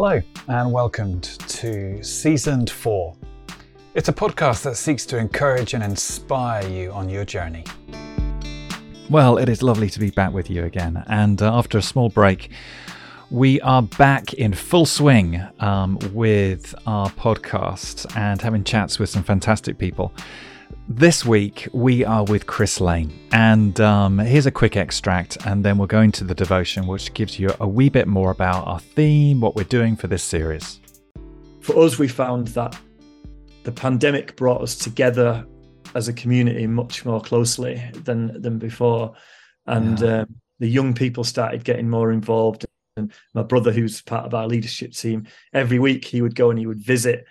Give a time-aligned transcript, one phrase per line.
[0.00, 3.16] Hello, and welcome to Season 4.
[3.96, 7.64] It's a podcast that seeks to encourage and inspire you on your journey.
[9.10, 11.02] Well, it is lovely to be back with you again.
[11.08, 12.50] And uh, after a small break,
[13.32, 19.24] we are back in full swing um, with our podcast and having chats with some
[19.24, 20.14] fantastic people.
[20.88, 23.12] This week, we are with Chris Lane.
[23.32, 27.38] And um, here's a quick extract, and then we'll go into the devotion, which gives
[27.38, 30.80] you a wee bit more about our theme, what we're doing for this series.
[31.60, 32.78] For us, we found that
[33.64, 35.46] the pandemic brought us together
[35.94, 39.14] as a community much more closely than than before,
[39.66, 40.20] and yeah.
[40.20, 42.64] um, the young people started getting more involved.
[42.96, 46.58] And my brother, who's part of our leadership team, every week he would go and
[46.58, 47.26] he would visit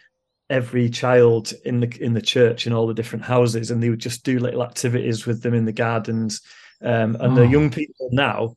[0.49, 3.99] every child in the in the church in all the different houses, and they would
[3.99, 6.41] just do little activities with them in the gardens.
[6.81, 7.35] Um, and oh.
[7.35, 8.55] the young people now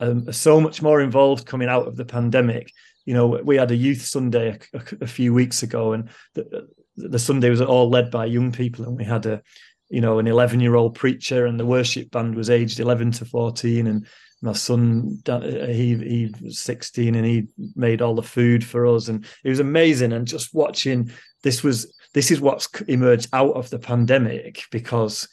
[0.00, 2.72] um, are so much more involved coming out of the pandemic.
[3.04, 6.68] You know, we had a youth Sunday a, a, a few weeks ago, and the,
[6.96, 9.42] the Sunday was all led by young people, and we had a
[9.88, 13.24] you know an 11 year old preacher, and the worship band was aged 11 to
[13.24, 14.06] 14, and
[14.42, 19.24] my son he he was 16 and he made all the food for us and
[19.44, 20.12] it was amazing.
[20.12, 21.10] And just watching
[21.42, 25.28] this was this is what's emerged out of the pandemic because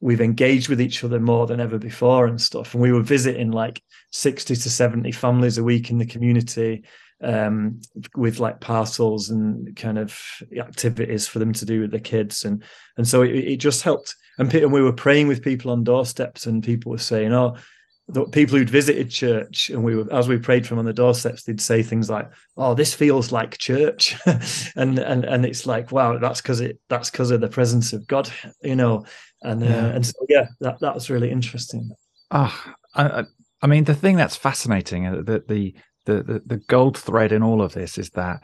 [0.00, 2.74] we've engaged with each other more than ever before and stuff.
[2.74, 6.84] And we were visiting like 60 to 70 families a week in the community
[7.22, 7.80] um,
[8.16, 10.18] with like parcels and kind of
[10.58, 12.44] activities for them to do with the kids.
[12.44, 12.62] And
[12.98, 14.14] and so it, it just helped.
[14.38, 17.56] And, and we were praying with people on doorsteps and people were saying oh
[18.12, 21.44] the people who'd visited church and we were as we prayed from on the doorsteps
[21.44, 24.16] they'd say things like oh this feels like church
[24.76, 28.06] and and and it's like wow that's because it that's because of the presence of
[28.06, 28.30] god
[28.62, 29.04] you know
[29.42, 29.86] and uh, yeah.
[29.86, 31.90] Uh, and so yeah that that was really interesting
[32.32, 33.24] oh i
[33.62, 35.74] i mean the thing that's fascinating uh, that the,
[36.06, 38.40] the the the gold thread in all of this is that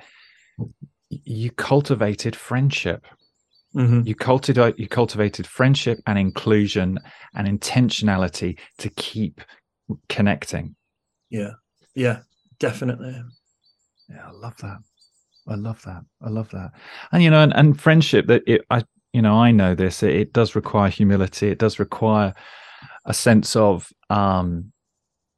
[1.09, 3.07] you cultivated friendship
[3.77, 4.07] Mm-hmm.
[4.07, 6.99] You cultivate you cultivated friendship and inclusion
[7.35, 9.43] and intentionality to keep
[10.09, 10.77] connecting.
[11.31, 11.53] Yeah,
[11.95, 12.21] yeah,
[12.59, 13.21] definitely.
[14.09, 14.79] Yeah, I love that.
[15.49, 16.03] I love that.
[16.23, 16.73] I love that.
[17.13, 20.03] And you know, and, and friendship that it, I, you know, I know this.
[20.03, 21.49] It, it does require humility.
[21.49, 22.35] It does require
[23.05, 24.73] a sense of um,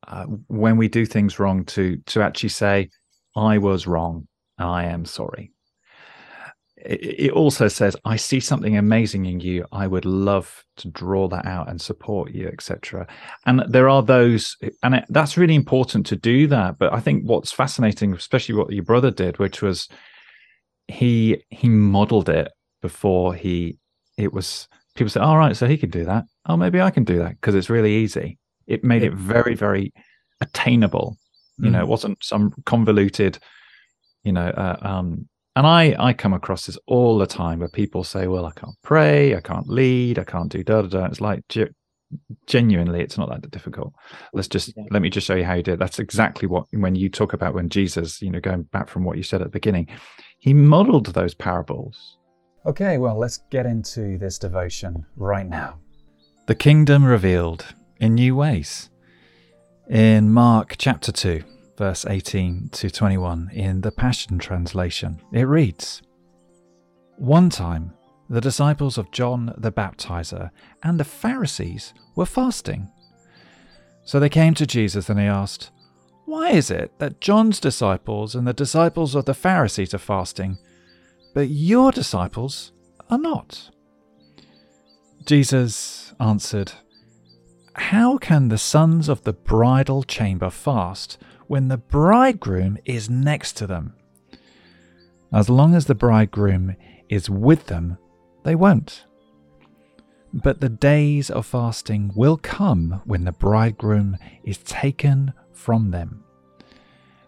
[0.06, 2.88] uh, when we do things wrong to to actually say,
[3.36, 4.26] "I was wrong.
[4.58, 5.52] I am sorry."
[6.84, 9.64] It also says i see something amazing in you.
[9.72, 13.06] I would love to draw that out and support you etc
[13.46, 16.78] and there are those and it, that's really important to do that.
[16.78, 19.88] But i think what's fascinating especially what your brother did which was
[20.86, 22.50] he he modeled it
[22.80, 23.78] before he
[24.16, 26.24] it was people say all right so he can do that.
[26.46, 28.38] Oh maybe i can do that because it's really easy.
[28.66, 29.92] It made it very very
[30.40, 31.16] attainable.
[31.58, 31.72] You mm.
[31.72, 33.38] know it wasn't some convoluted
[34.24, 35.28] you know uh, um
[35.58, 38.76] and I, I come across this all the time where people say, well, I can't
[38.82, 41.04] pray, I can't lead, I can't do da da da.
[41.06, 41.42] It's like,
[42.46, 43.92] genuinely, it's not that difficult.
[44.32, 44.84] Let's just, yeah.
[44.92, 45.80] let me just show you how you did.
[45.80, 49.16] That's exactly what, when you talk about when Jesus, you know, going back from what
[49.16, 49.88] you said at the beginning,
[50.38, 52.18] he modeled those parables.
[52.64, 55.80] Okay, well, let's get into this devotion right now.
[56.46, 58.90] The kingdom revealed in new ways.
[59.90, 61.42] In Mark chapter 2,
[61.78, 65.20] verse 18 to 21 in the Passion Translation.
[65.32, 66.02] It reads
[67.16, 67.94] One time,
[68.28, 70.50] the disciples of John the Baptizer
[70.82, 72.90] and the Pharisees were fasting.
[74.04, 75.70] So they came to Jesus and they asked,
[76.24, 80.58] Why is it that John's disciples and the disciples of the Pharisees are fasting,
[81.32, 82.72] but your disciples
[83.08, 83.70] are not?
[85.24, 86.72] Jesus answered,
[87.74, 91.18] How can the sons of the bridal chamber fast
[91.48, 93.94] when the bridegroom is next to them.
[95.32, 96.76] As long as the bridegroom
[97.08, 97.98] is with them,
[98.44, 99.04] they won't.
[100.32, 106.24] But the days of fasting will come when the bridegroom is taken from them.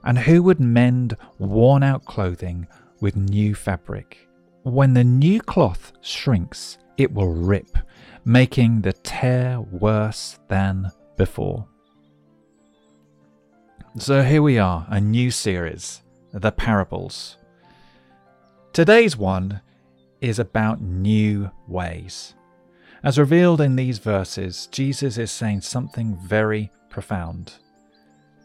[0.05, 2.67] And who would mend worn out clothing
[3.01, 4.29] with new fabric?
[4.63, 7.79] When the new cloth shrinks, it will rip,
[8.25, 11.67] making the tear worse than before.
[13.99, 17.37] So here we are, a new series, The Parables.
[18.73, 19.61] Today's one
[20.21, 22.35] is about new ways.
[23.03, 27.55] As revealed in these verses, Jesus is saying something very profound.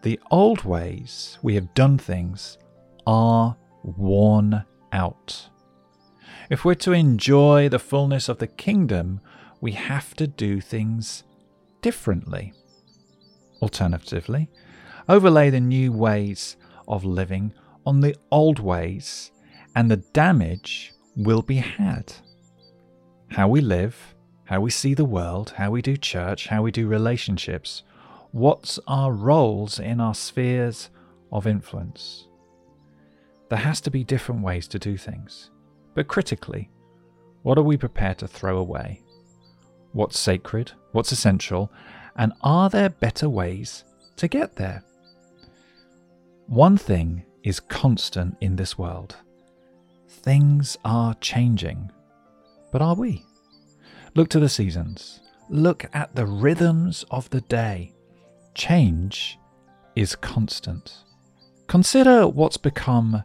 [0.02, 2.58] The old ways we have done things
[3.06, 5.50] are worn out.
[6.50, 9.20] If we're to enjoy the fullness of the kingdom,
[9.62, 11.24] we have to do things
[11.82, 12.54] differently.
[13.62, 14.50] Alternatively,
[15.08, 16.58] overlay the new ways
[16.88, 17.54] of living
[17.86, 19.32] on the old ways,
[19.76, 22.14] and the damage will be had.
[23.30, 24.16] How we live,
[24.46, 27.84] how we see the world, how we do church, how we do relationships,
[28.32, 30.90] what's our roles in our spheres
[31.32, 32.28] of influence.
[33.50, 35.52] There has to be different ways to do things.
[35.94, 36.70] But critically,
[37.44, 39.04] what are we prepared to throw away?
[39.94, 40.72] What's sacred?
[40.92, 41.72] What's essential?
[42.18, 43.84] And are there better ways
[44.18, 44.84] to get there?
[46.48, 49.16] One thing is constant in this world
[50.08, 51.92] things are changing.
[52.72, 53.24] But are we?
[54.16, 55.22] Look to the seasons.
[55.50, 57.94] Look at the rhythms of the day.
[58.56, 59.38] Change
[59.96, 61.04] is constant.
[61.68, 63.24] Consider what's become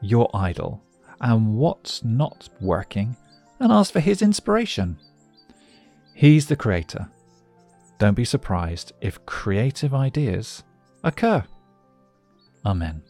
[0.00, 0.82] your idol
[1.20, 3.16] and what's not working
[3.58, 4.98] and ask for his inspiration.
[6.14, 7.08] He's the creator.
[7.98, 10.62] Don't be surprised if creative ideas
[11.02, 11.44] occur.
[12.66, 13.02] Amen.